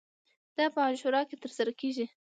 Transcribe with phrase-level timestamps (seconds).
[0.57, 2.05] دا په عاشورا کې ترسره کیږي.